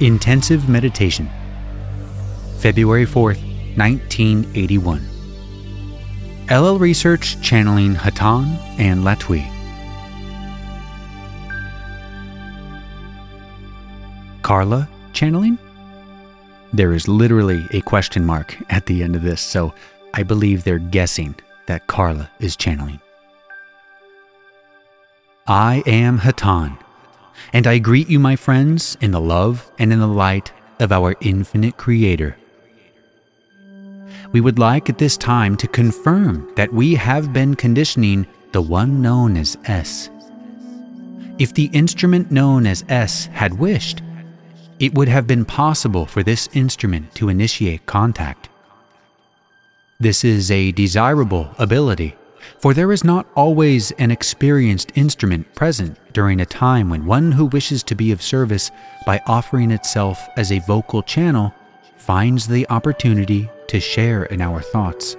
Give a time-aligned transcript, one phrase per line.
[0.00, 1.28] Intensive Meditation,
[2.58, 3.42] February 4th,
[3.76, 5.04] 1981.
[6.48, 8.46] LL Research channeling Hatonn
[8.78, 9.44] and Latwii.
[14.42, 15.58] Carla channeling?
[16.72, 19.74] There is literally a question mark at the end of this, so
[20.14, 21.34] I believe they're guessing
[21.66, 23.00] that Carla is channeling.
[25.48, 26.78] I am Hatonn,
[27.52, 31.14] and I greet you, my friends, in the love and in the light of our
[31.20, 32.36] infinite Creator.
[34.32, 39.00] We would like at this time to confirm that we have been conditioning the one
[39.00, 40.10] known as S.
[41.38, 44.02] If the instrument known as S had wished,
[44.78, 48.48] it would have been possible for this instrument to initiate contact.
[50.00, 52.16] This is a desirable ability,
[52.58, 57.46] for there is not always an experienced instrument present during a time when one who
[57.46, 58.70] wishes to be of service
[59.06, 61.54] by offering itself as a vocal channel
[61.96, 65.16] finds the opportunity to share in our thoughts.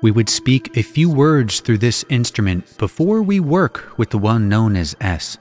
[0.00, 4.48] We would speak a few words through this instrument before we work with the one
[4.48, 5.38] known as S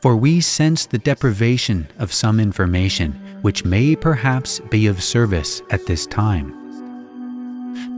[0.00, 5.86] for we sense the deprivation of some information which may perhaps be of service at
[5.86, 6.65] this time.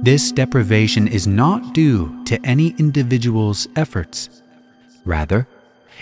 [0.02, 4.42] This deprivation is not due to any individual's efforts.
[5.04, 5.48] Rather,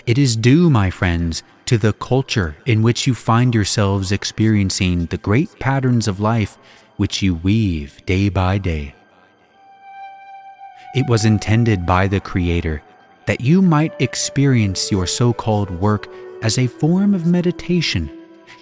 [0.05, 5.17] it is due, my friends, to the culture in which you find yourselves experiencing the
[5.17, 6.59] great patterns of life
[6.97, 8.93] which you weave day by day.
[10.93, 12.83] It was intended by the Creator
[13.25, 16.07] that you might experience your so called work
[16.43, 18.09] as a form of meditation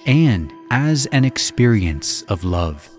[0.06, 2.90] and as an experience of love.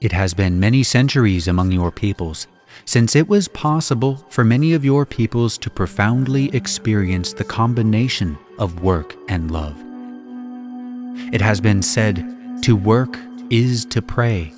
[0.00, 2.46] It has been many centuries among your peoples
[2.86, 8.82] since it was possible for many of your peoples to profoundly experience the combination of
[8.82, 9.76] work and love.
[11.34, 12.24] It has been said,
[12.62, 13.18] to work
[13.50, 14.54] is to pray,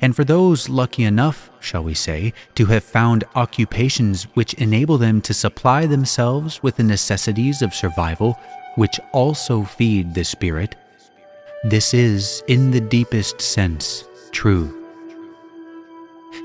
[0.00, 5.20] and for those lucky enough, shall we say, to have found occupations which enable them
[5.22, 8.38] to supply themselves with the necessities of survival,
[8.76, 10.76] which also feed the spirit,
[11.64, 14.68] this is, in the deepest sense, true.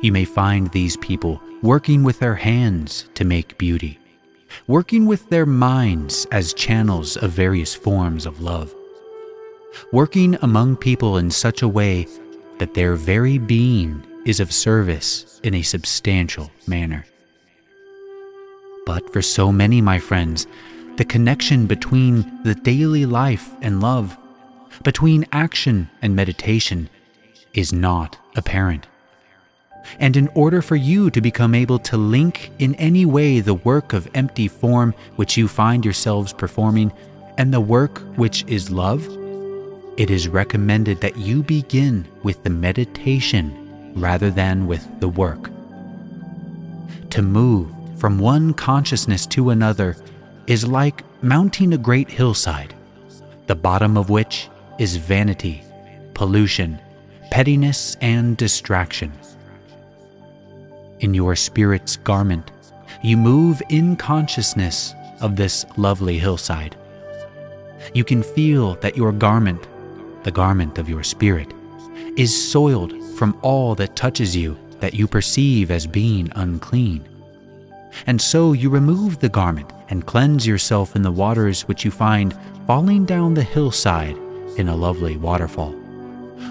[0.02, 4.00] You may find these people working with their hands to make beauty,
[4.68, 8.74] working with their minds as channels of various forms of love,
[9.92, 12.08] working among people in such a way
[12.60, 17.06] that their very being is of service in a substantial manner.
[18.86, 20.48] But for so many, my friends,
[20.98, 24.18] the connection between the daily life and love,
[24.84, 26.90] between action and meditation,
[27.54, 28.88] is not apparent.
[30.00, 33.94] And in order for you to become able to link in any way the work
[33.94, 36.92] of empty form which you find yourselves performing
[37.38, 39.08] and the work which is love,
[39.98, 45.50] it is recommended that you begin with the meditation rather than with the work.
[47.12, 49.98] To move from one consciousness to another
[50.48, 52.74] is like mounting a great hillside,
[53.48, 55.64] the bottom of which is vanity,
[56.14, 56.80] pollution,
[57.32, 59.12] pettiness, and distraction.
[61.00, 62.52] In your spirit's garment,
[63.04, 66.76] you move in consciousness of this lovely hillside.
[67.94, 69.66] You can feel that your garment
[70.24, 71.54] the garment of your spirit,
[72.18, 77.04] is soiled from all that touches you that you perceive as being unclean.
[78.08, 82.38] And so you remove the garment and cleanse yourself in the waters which you find
[82.68, 84.18] falling down the hillside
[84.58, 85.74] in a lovely waterfall,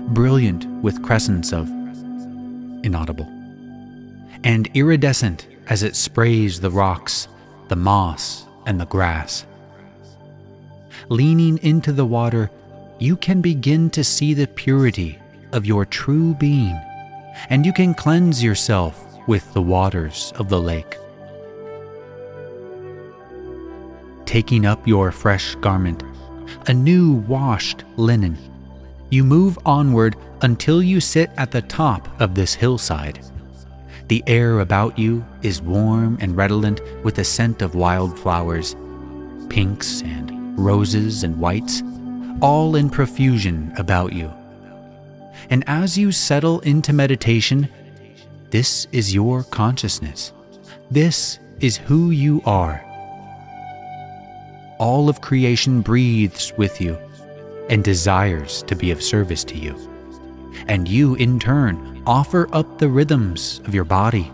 [0.09, 1.69] brilliant with crescents of
[2.83, 3.27] inaudible,
[4.45, 7.29] and iridescent as it sprays the rocks,
[7.69, 9.45] the moss, and the grass.
[11.09, 12.51] Leaning into the water,
[12.99, 15.19] you can begin to see the purity
[15.53, 16.79] of your true being,
[17.51, 20.97] and you can cleanse yourself with the waters of the lake.
[24.25, 26.03] Taking up your fresh garment,
[26.67, 28.37] a new washed linen,
[29.11, 33.21] you move onward until you sit at the top of this hillside.
[34.09, 38.75] The air about you is warm and redolent with the scent of wildflowers,
[39.49, 41.83] pinks and roses and whites
[42.41, 44.33] all in profusion about you.
[45.51, 47.69] And as you settle into meditation,
[48.51, 50.33] this is your consciousness.
[50.91, 52.85] This is who you are.
[54.79, 56.97] All of creation breathes with you
[57.69, 59.77] and desires to be of service to you.
[60.67, 64.33] And you, in turn, offer up the rhythms of your body,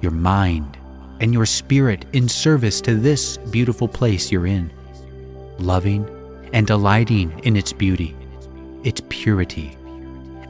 [0.00, 0.76] your mind,
[1.20, 4.72] and your spirit in service to this beautiful place you're in,
[5.58, 6.06] loving
[6.52, 8.16] and delighting in its beauty,
[8.82, 9.76] its purity,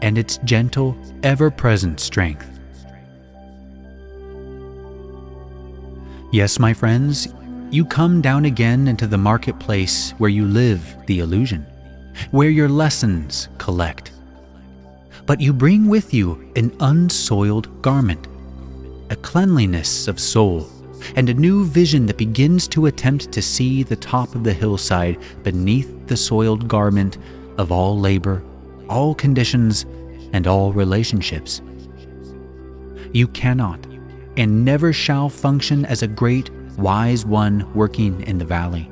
[0.00, 2.48] and its gentle, ever present strength.
[6.32, 7.28] Yes, my friends,
[7.70, 11.66] you come down again into the marketplace where you live the illusion,
[12.30, 14.12] where your lessons collect.
[15.26, 18.26] But you bring with you an unsoiled garment,
[19.10, 20.68] a cleanliness of soul,
[21.16, 25.18] and a new vision that begins to attempt to see the top of the hillside
[25.42, 27.18] beneath the soiled garment
[27.58, 28.42] of all labor,
[28.88, 29.84] all conditions,
[30.32, 31.60] and all relationships.
[33.12, 33.86] You cannot
[34.36, 38.90] and never shall function as a great, wise one working in the valley.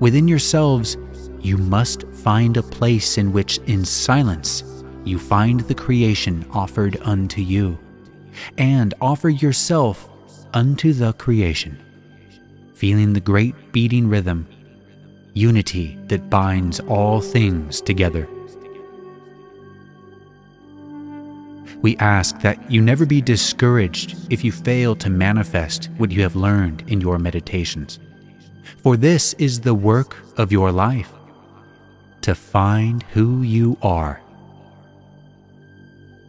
[0.00, 0.96] Within yourselves,
[1.42, 4.64] you must find a place in which, in silence,
[5.04, 7.78] you find the creation offered unto you,
[8.58, 10.08] and offer yourself
[10.54, 11.78] unto the creation,
[12.74, 14.46] feeling the great beating rhythm,
[15.34, 18.28] unity that binds all things together.
[21.82, 26.36] We ask that you never be discouraged if you fail to manifest what you have
[26.36, 27.98] learned in your meditations.
[28.82, 31.10] For this is the work of your life
[32.22, 34.20] to find who you are.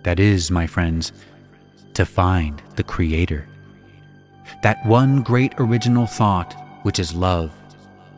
[0.04, 1.12] That is, my friends,
[1.94, 3.48] to find the Creator.
[4.64, 6.54] That one great original thought
[6.84, 7.52] which is love,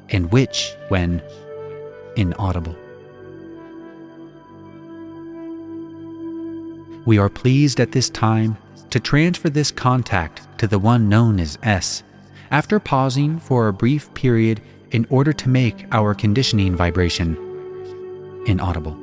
[0.09, 1.21] and which, when
[2.15, 2.75] inaudible,
[7.05, 8.57] We are pleased at this time
[8.89, 12.01] to transfer this contact to the one known as S,
[12.49, 14.61] after pausing for a brief period
[14.91, 17.35] in order to make our conditioning vibration
[18.45, 18.97] inaudible.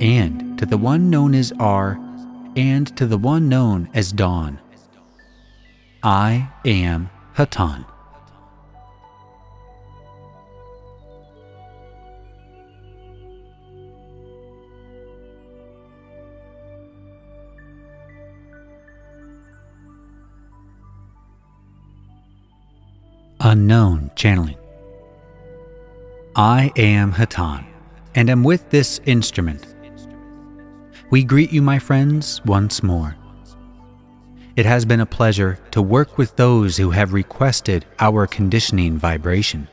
[0.00, 1.98] And to the one known as R,
[2.56, 4.60] and to the one known as Dawn.
[6.02, 7.84] I am Hatonn.
[23.40, 24.56] Unknown channeling.
[26.34, 27.64] I am Hatonn,
[28.14, 29.74] and am with this instrument.
[31.10, 33.16] We greet you, my friends, once more.
[34.56, 39.68] It has been a pleasure to work with those who have requested our conditioning vibration.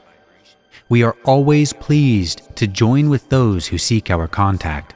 [0.89, 4.93] We are always pleased to join with those who seek our contact.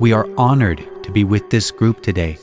[0.00, 2.38] We are honored to be with this group today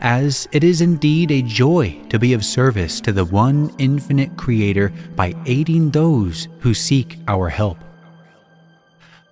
[0.00, 4.92] as it is indeed a joy to be of service to the one infinite Creator
[5.16, 7.83] by aiding those who seek our help.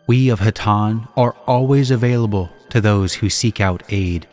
[0.07, 4.27] We of Hatonn are always available to those who seek out aid.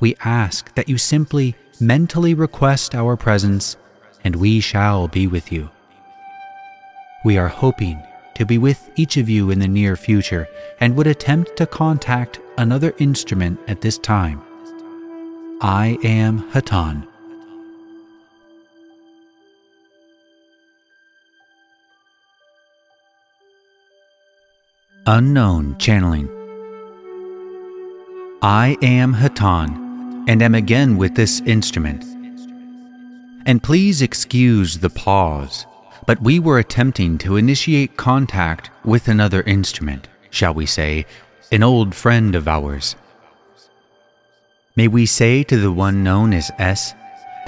[0.00, 3.76] We ask that you simply mentally request our presence,
[4.24, 5.70] and we shall be with you.
[7.24, 8.02] We are hoping
[8.34, 10.48] to be with each of you in the near future
[10.80, 14.42] and would attempt to contact another instrument at this time
[15.60, 17.07] I am Hatonn.
[25.10, 26.28] Unknown Channeling
[28.42, 32.04] I am Hatonn and am again with this instrument.
[33.46, 35.64] And please excuse the pause,
[36.04, 41.06] but we were attempting to initiate contact with another instrument, shall we say,
[41.50, 42.94] an old friend of ours.
[44.76, 46.92] May we say to the one known as S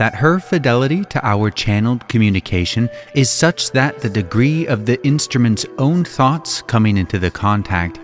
[0.00, 5.66] that her fidelity to our channeled communication is such that the degree of the instrument's
[5.76, 8.00] own thoughts coming into the contact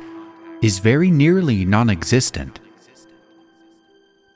[0.60, 2.60] is very nearly non existent.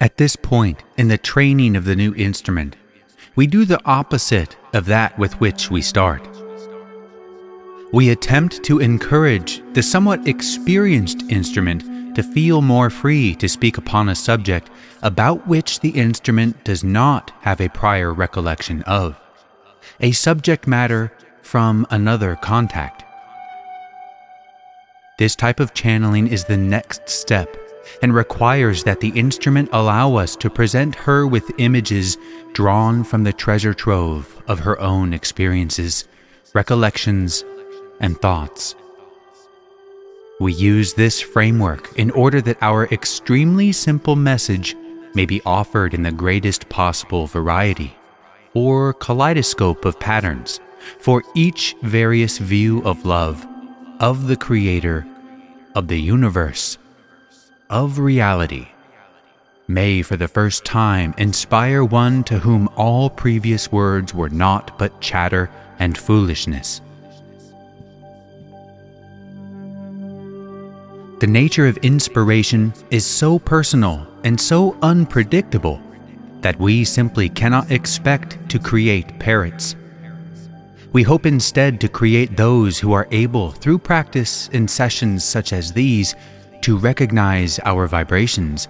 [0.00, 2.76] At this point in the training of the new instrument,
[3.36, 6.26] we do the opposite of that with which we start.
[7.92, 11.84] We attempt to encourage the somewhat experienced instrument
[12.20, 14.68] to feel more free to speak upon a subject
[15.00, 19.18] about which the instrument does not have a prior recollection of,
[20.00, 21.10] a subject matter
[21.40, 23.04] from another contact.
[25.18, 27.56] This type of channeling is the next step
[28.02, 32.18] and requires that the instrument allow us to present her with images
[32.52, 36.06] drawn from the treasure trove of her own experiences,
[36.52, 37.46] recollections,
[37.98, 38.74] and thoughts.
[40.40, 44.74] We use this framework in order that our extremely simple message
[45.14, 47.94] may be offered in the greatest possible variety,
[48.54, 50.58] or kaleidoscope of patterns,
[50.98, 53.46] for each various view of love,
[53.98, 55.06] of the Creator,
[55.74, 56.78] of the universe,
[57.68, 58.68] of reality,
[59.68, 65.02] may for the first time inspire one to whom all previous words were naught but
[65.02, 66.80] chatter and foolishness.
[71.20, 75.78] The nature of inspiration is so personal and so unpredictable
[76.40, 79.76] that we simply cannot expect to create parrots.
[80.94, 85.72] We hope instead to create those who are able, through practice in sessions such as
[85.72, 86.14] these,
[86.62, 88.68] to recognize our vibrations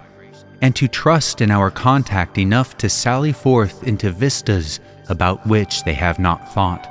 [0.61, 5.93] and to trust in our contact enough to sally forth into vistas about which they
[5.93, 6.90] have not thought,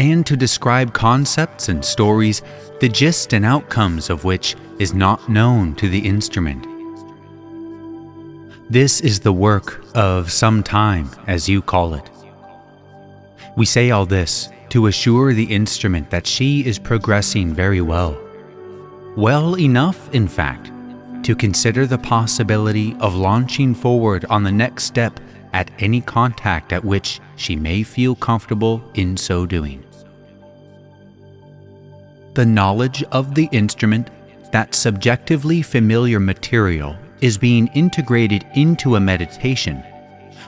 [0.00, 2.40] and to describe concepts and stories,
[2.80, 6.66] the gist and outcomes of which is not known to the instrument.
[8.70, 12.08] This is the work of some time, as you call it.
[13.58, 18.18] We say all this to assure the instrument that she is progressing very well.
[19.18, 20.70] Well enough, in fact,
[21.24, 25.20] to consider the possibility of launching forward on the next step
[25.52, 29.84] at any contact at which she may feel comfortable in so doing.
[32.40, 34.08] The knowledge of the instrument,
[34.50, 39.84] that subjectively familiar material is being integrated into a meditation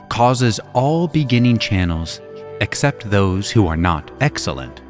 [0.09, 2.23] causes all beginning channels,
[2.63, 4.81] except those who are not excellent,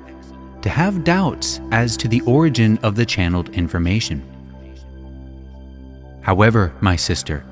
[0.62, 4.22] to have doubts as to the origin of the channeled information.
[6.20, 7.44] However, my sister,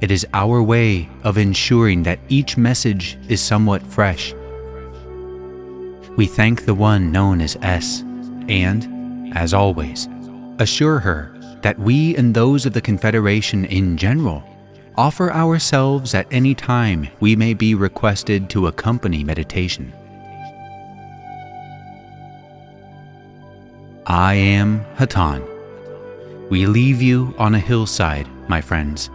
[0.00, 4.34] it is our way of ensuring that each message is somewhat fresh.
[6.16, 8.02] We thank the one known as S,
[8.50, 10.08] and, as always,
[10.58, 14.42] assure her that we and those of the Confederation in general
[14.96, 19.92] offer ourselves at any time we may be requested to accompany meditation.
[24.06, 25.46] I am Hatonn.
[26.50, 29.08] We leave you on a hillside, my friends,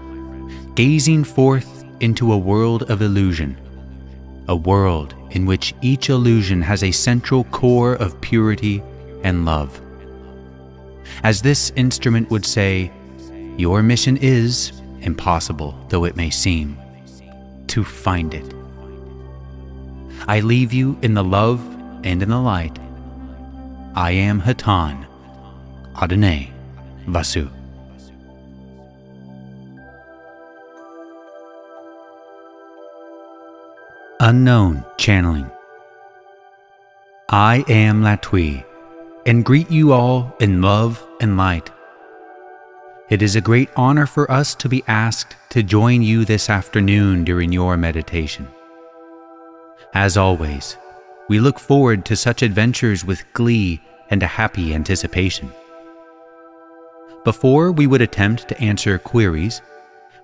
[0.75, 3.57] gazing forth into a world of illusion,
[4.47, 8.81] a world in which each illusion has a central core of purity
[9.25, 9.81] and love.
[11.23, 12.91] As this instrument would say,
[13.57, 16.77] your mission is, impossible though it may seem,
[17.67, 18.53] to find it.
[20.27, 21.59] I leave you in the love
[22.03, 22.77] and in the light.
[23.95, 25.05] I am Hatonn,
[26.01, 26.51] Adonai
[27.07, 27.51] Vasu.
[34.19, 35.49] Unknown Channeling
[37.29, 38.63] I am Latwii
[39.25, 41.71] and greet you all in love and light.
[43.09, 47.23] It is a great honor for us to be asked to join you this afternoon
[47.23, 48.47] during your meditation.
[49.93, 50.77] As always,
[51.27, 55.51] we look forward to such adventures with glee and a happy anticipation.
[57.23, 59.61] Before we would attempt to answer queries,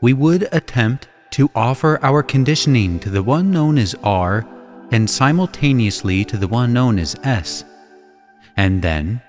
[0.02, 4.46] we would attempt to offer our conditioning to the one known as R
[4.92, 7.64] and simultaneously to the one known as S
[8.58, 9.22] and then,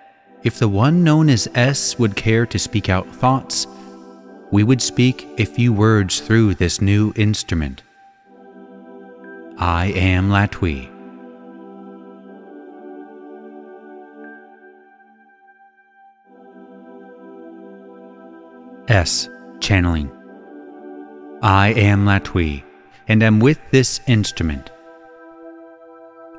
[0.43, 3.67] if the one known as S would care to speak out thoughts,
[4.51, 7.83] we would speak a few words through this new instrument.
[9.59, 10.91] I am Latwii.
[18.89, 19.29] S.
[19.61, 20.11] Channeling.
[21.41, 22.63] I am Latwii,
[23.09, 24.71] and am with this instrument.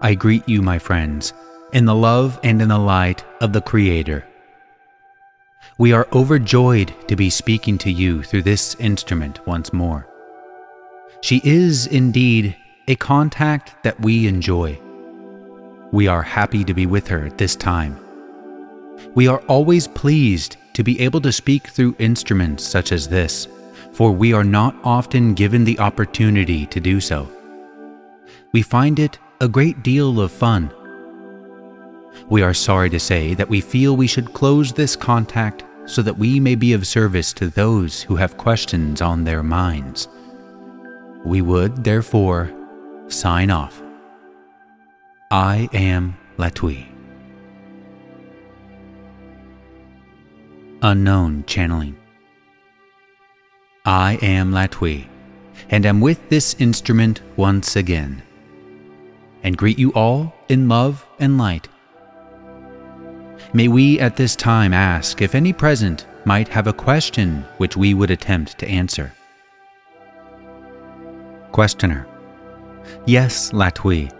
[0.01, 1.33] I greet you, my friends,
[1.73, 4.25] in the love and in the light of the Creator.
[5.79, 10.07] We are overjoyed to be speaking to you through this instrument once more.
[11.21, 12.55] She is indeed
[12.87, 14.79] a contact that we enjoy.
[15.91, 17.99] We are happy to be with her at this time.
[19.15, 23.47] We are always pleased to be able to speak through instruments such as this,
[23.93, 27.27] for we are not often given the opportunity to do so.
[28.51, 30.71] We find it a great deal of fun
[32.33, 36.17] we are sorry to say that we feel we should close this contact so that
[36.17, 40.07] we may be of service to those who have questions on their minds.
[41.23, 42.51] We would, therefore,
[43.07, 43.79] sign off.
[45.29, 46.87] I am Latwii.
[50.81, 51.95] Unknown Channeling.
[53.85, 55.05] I am Latwii,
[55.69, 58.23] and am with this instrument once again,
[59.43, 61.67] and greet you all in love and light
[63.55, 67.93] May we at this time ask if any present might have a question which we
[67.93, 69.13] would attempt to answer.
[71.51, 72.07] Questioner
[73.05, 74.11] Yes, Latwii.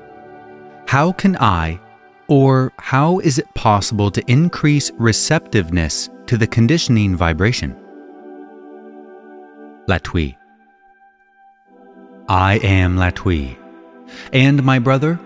[0.88, 1.80] How can I,
[2.28, 7.75] or how is it possible to increase receptiveness to the conditioning vibration?
[9.88, 10.36] Latwii.
[12.30, 13.58] I am Latwii.
[14.32, 15.20] And my brother,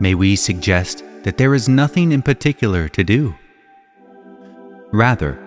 [0.00, 3.34] may we suggest that there is nothing in particular to do.
[4.92, 5.38] Rather,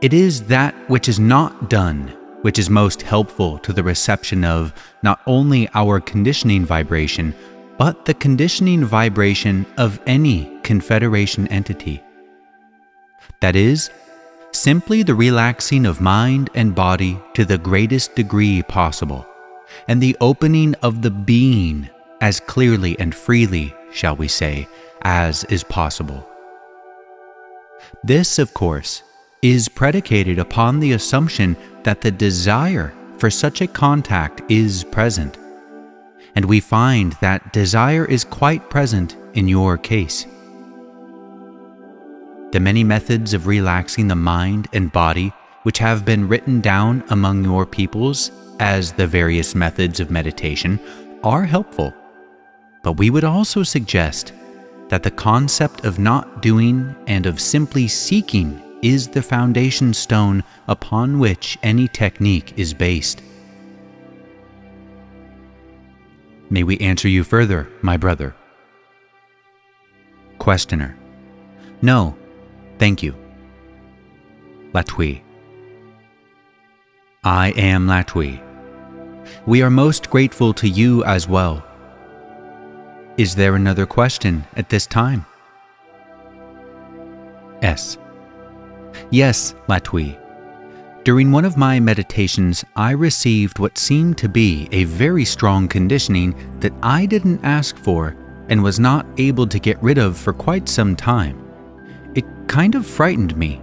[0.00, 2.16] it is that which is not done
[2.46, 7.34] which is most helpful to the reception of not only our conditioning vibration,
[7.76, 12.00] but the conditioning vibration of any Confederation entity.
[13.40, 13.90] That is,
[14.52, 19.26] simply the relaxing of mind and body to the greatest degree possible,
[19.88, 21.90] and the opening of the being
[22.20, 24.68] as clearly and freely, shall we say,
[25.02, 26.24] as is possible.
[28.04, 29.02] This, of course,
[29.42, 35.38] is predicated upon the assumption that the desire for such a contact is present.
[36.34, 40.26] And we find that desire is quite present in your case.
[42.52, 47.44] The many methods of relaxing the mind and body which have been written down among
[47.44, 48.30] your peoples
[48.60, 50.78] as the various methods of meditation
[51.24, 51.92] are helpful.
[52.82, 54.32] But we would also suggest
[54.88, 61.18] that the concept of not doing and of simply seeking is the foundation stone upon
[61.18, 63.22] which any technique is based.
[66.50, 68.34] May we answer you further, my brother?
[70.38, 70.96] Questioner.
[71.82, 72.16] No,
[72.78, 73.14] thank you.
[74.72, 75.22] Latwii.
[77.24, 78.40] I am Latwii.
[79.46, 81.64] We are most grateful to you as well.
[83.18, 85.24] Is there another question at this time?
[87.62, 87.96] S.
[89.10, 90.18] Yes, Latwii.
[91.02, 96.34] During one of my meditations, I received what seemed to be a very strong conditioning
[96.60, 98.14] that I didn't ask for
[98.50, 101.42] and was not able to get rid of for quite some time.
[102.14, 103.62] It kind of frightened me.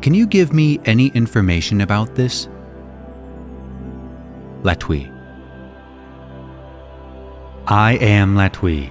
[0.00, 2.48] Can you give me any information about this?
[4.62, 5.11] Latwii.
[7.66, 8.90] I am Latwii,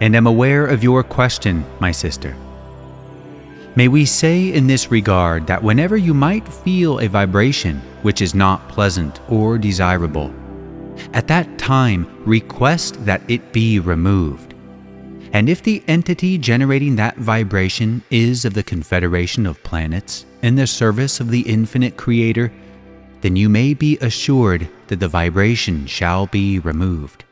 [0.00, 2.34] and am aware of your question, my sister.
[3.76, 8.34] May we say in this regard that whenever you might feel a vibration which is
[8.34, 10.32] not pleasant or desirable,
[11.12, 14.54] at that time request that it be removed.
[15.34, 20.66] And if the entity generating that vibration is of the confederation of planets in the
[20.66, 22.50] service of the infinite Creator,
[23.20, 27.26] then you may be assured that the vibration shall be removed.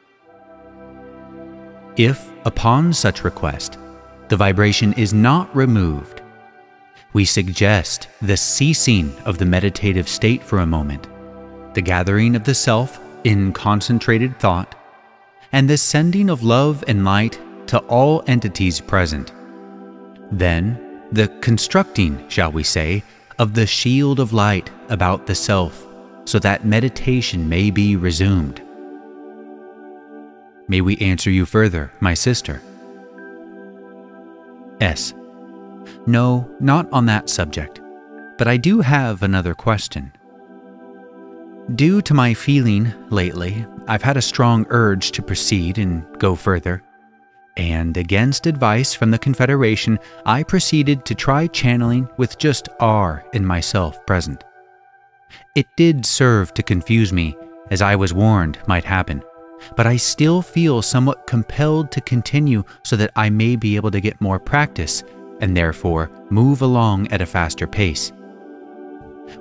[1.96, 3.78] If, upon such request,
[4.28, 6.20] the vibration is not removed,
[7.14, 11.06] we suggest the ceasing of the meditative state for a moment,
[11.72, 14.74] the gathering of the self in concentrated thought,
[15.52, 19.32] and the sending of love and light to all entities present.
[20.30, 23.02] Then, the constructing, shall we say,
[23.38, 25.86] of the shield of light about the self,
[26.26, 28.60] so that meditation may be resumed.
[30.68, 32.60] May we answer you further, my sister?
[34.80, 35.14] S.
[36.06, 37.80] No, not on that subject.
[38.38, 40.12] But I do have another question.
[41.74, 46.82] Due to my feeling lately, I've had a strong urge to proceed and go further.
[47.56, 53.46] And against advice from the Confederation, I proceeded to try channeling with just R in
[53.46, 54.44] myself present.
[55.54, 57.36] It did serve to confuse me,
[57.70, 59.22] as I was warned might happen,
[59.76, 64.00] but I still feel somewhat compelled to continue so that I may be able to
[64.00, 65.02] get more practice
[65.40, 68.12] and therefore move along at a faster pace.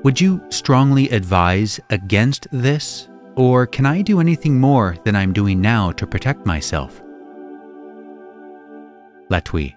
[0.04, 5.62] Would you strongly advise against this, or can I do anything more than I'm doing
[5.62, 7.02] now to protect myself?
[9.30, 9.76] Latwii.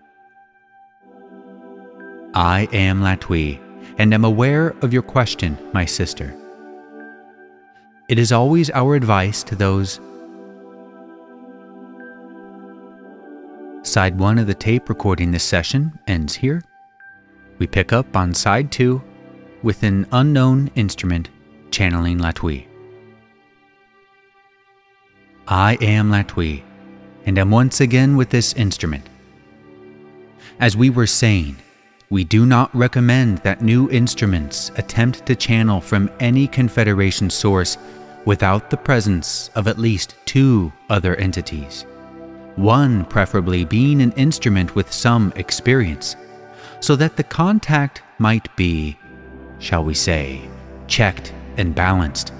[2.34, 3.58] I am Latwii,
[3.98, 6.34] and am aware of your question, my sister.
[8.08, 10.00] It is always our advice to those
[13.88, 16.62] Side 1 of the tape recording this session ends here.
[17.58, 19.02] We pick up on side 2
[19.62, 21.30] with an unknown instrument
[21.70, 22.66] channeling Latwii.
[25.48, 26.62] I am Latwii,
[27.24, 29.08] and am once again with this instrument.
[30.60, 31.56] As we were saying,
[32.10, 37.78] we do not recommend that new instruments attempt to channel from any Confederation source
[38.26, 41.86] without the presence of at least two other entities
[42.58, 46.16] one preferably being an instrument with some experience,
[46.80, 48.98] so that the contact might be,
[49.60, 50.42] shall we say,
[50.88, 52.32] checked and balanced,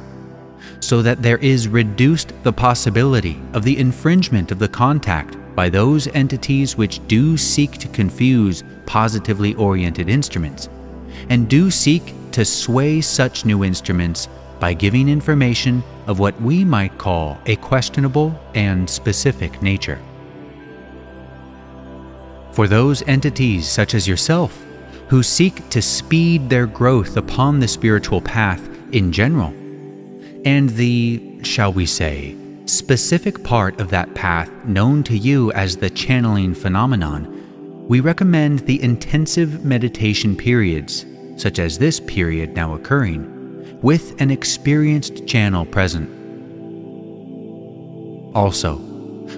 [0.80, 6.08] so that there is reduced the possibility of the infringement of the contact by those
[6.08, 10.68] entities which do seek to confuse positively oriented instruments,
[11.30, 14.28] and do seek to sway such new instruments
[14.60, 20.00] by giving information of what we might call a questionable and specific nature.
[22.58, 24.66] For those entities such as yourself
[25.06, 29.50] who seek to speed their growth upon the spiritual path in general,
[30.44, 32.34] and the, shall we say,
[32.66, 38.82] specific part of that path known to you as the channeling phenomenon, we recommend the
[38.82, 46.10] intensive meditation periods, such as this period now occurring, with an experienced channel present.
[48.34, 48.87] Also,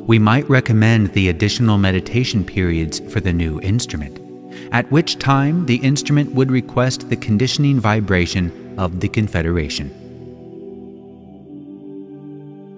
[0.00, 4.18] we might recommend the additional meditation periods for the new instrument,
[4.72, 9.90] at which time the instrument would request the conditioning vibration of the Confederation.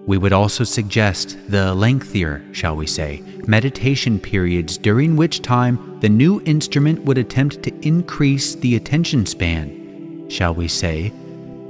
[0.06, 6.08] We would also suggest the lengthier, shall we say, meditation periods during which time the
[6.08, 11.12] new instrument would attempt to increase the attention span, shall we say,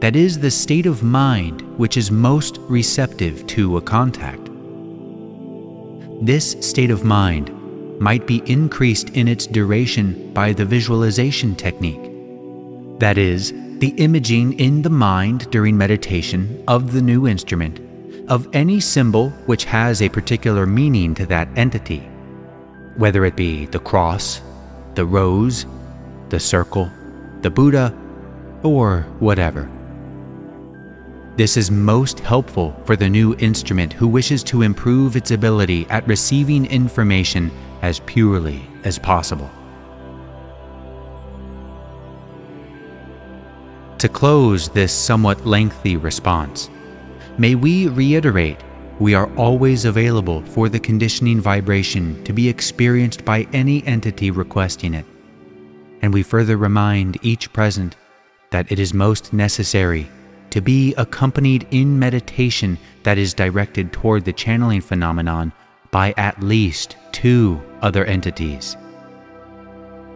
[0.00, 4.41] that is the state of mind which is most receptive to a contact.
[6.22, 7.50] This state of mind
[8.00, 12.00] might be increased in its duration by the visualization technique.
[13.00, 17.80] That is, the imaging in the mind during meditation of the new instrument
[18.30, 22.08] of any symbol which has a particular meaning to that entity,
[22.96, 24.40] whether it be the cross,
[24.94, 25.66] the rose,
[26.28, 26.88] the circle,
[27.40, 27.92] the Buddha,
[28.62, 29.68] or whatever.
[31.34, 36.06] This is most helpful for the new instrument who wishes to improve its ability at
[36.06, 39.50] receiving information as purely as possible.
[43.96, 46.68] To close this somewhat lengthy response,
[47.38, 48.58] may we reiterate
[48.98, 54.92] we are always available for the conditioning vibration to be experienced by any entity requesting
[54.92, 55.06] it.
[56.02, 57.96] And we further remind each present
[58.50, 60.10] that it is most necessary
[60.52, 65.50] to be accompanied in meditation that is directed toward the channeling phenomenon
[65.90, 68.76] by at least two other entities.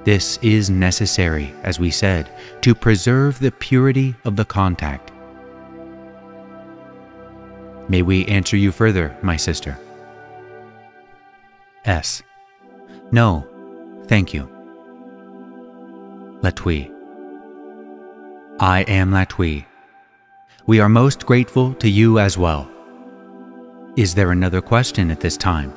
[0.04, 2.28] This is necessary, as we said,
[2.60, 5.10] to preserve the purity of the contact.
[7.88, 9.78] May we answer you further, my sister?
[11.86, 12.22] S.
[13.10, 13.48] No,
[14.06, 14.50] thank you.
[16.42, 16.92] Latwii.
[18.60, 19.64] I am Latwii
[20.66, 22.68] we are most grateful to you as well.
[23.96, 25.72] Is there another question at this time?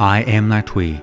[0.00, 1.00] I am Latwii.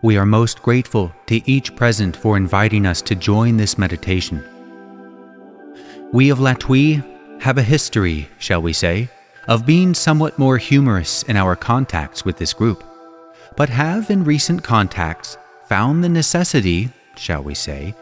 [0.00, 4.42] We are most grateful to each present for inviting us to join this meditation.
[6.10, 9.10] We of Latwii have a history, shall we say,
[9.48, 12.82] of being somewhat more humorous in our contacts with this group
[13.56, 15.36] but have in recent contacts
[15.68, 17.94] found the necessity, shall we say,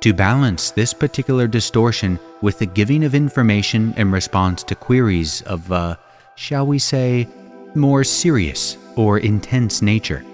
[0.00, 5.70] to balance this particular distortion with the giving of information in response to queries of,
[5.72, 5.96] uh,
[6.36, 7.26] shall we say,
[7.74, 10.24] more serious or intense nature.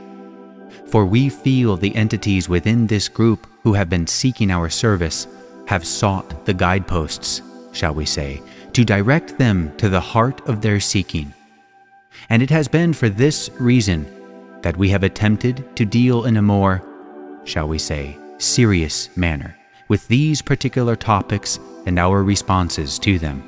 [0.87, 5.27] For we feel the entities within this group who have been seeking our service
[5.67, 7.41] have sought the guideposts,
[7.73, 8.43] shall we say,
[8.75, 11.33] to direct them to the heart of their seeking.
[12.29, 14.07] And it has been for this reason
[14.65, 16.83] that we have attempted to deal in a more,
[17.45, 19.55] shall we say, serious manner
[19.89, 23.45] with these particular topics and our responses to them.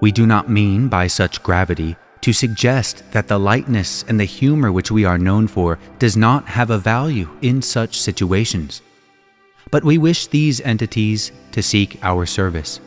[0.00, 4.70] We do not mean by such gravity to suggest that the lightness and the humor
[4.70, 8.82] which we are known for does not have a value in such situations.
[9.72, 12.78] But we wish these entities to seek our service,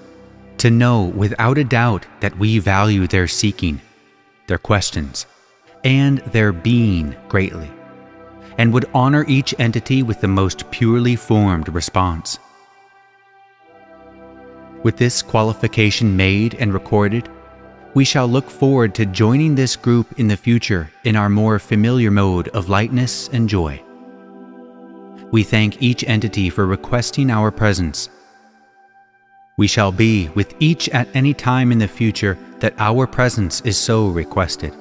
[0.59, 3.81] to know without a doubt that we value their seeking,
[4.47, 5.25] their questions,
[5.83, 7.71] and their being greatly,
[8.57, 12.39] and would honor each entity with the most purely formed response.
[14.83, 17.29] With this qualification made and recorded,
[17.93, 22.11] we shall look forward to joining this group in the future in our more familiar
[22.11, 23.81] mode of lightness and joy.
[25.31, 28.09] We thank each entity for requesting our presence.
[29.57, 33.77] We shall be with each at any time in the future that our presence is
[33.77, 34.73] so requested.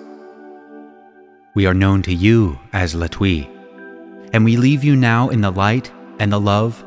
[1.57, 3.49] We are known to you as Latwii,
[4.35, 6.85] and we leave you now in the light and the love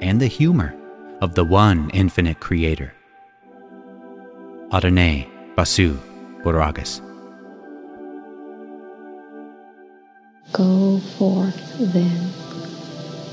[0.00, 0.74] and the humor
[1.20, 2.92] of the one infinite Creator.
[4.72, 5.98] Adonai Vasu
[6.42, 7.00] Borragus.
[10.52, 12.32] Go forth then,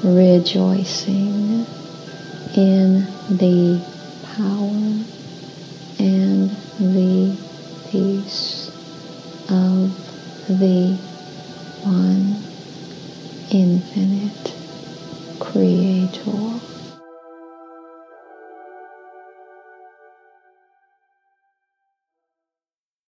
[0.03, 1.65] rejoicing
[2.55, 3.81] in the
[4.35, 5.01] power
[5.97, 7.35] and the
[7.89, 8.69] peace
[9.49, 10.04] of
[10.47, 10.93] the
[11.83, 12.43] one
[13.51, 14.53] infinite
[15.39, 16.74] creator.